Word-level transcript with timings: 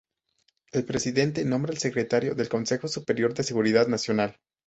El 0.71 0.83
presidente 0.83 1.45
nombra 1.45 1.73
al 1.73 1.77
secretario 1.77 2.33
del 2.33 2.49
Consejo 2.49 2.87
Superior 2.87 3.35
de 3.35 3.43
Seguridad 3.43 3.85
Nacional. 3.87 4.39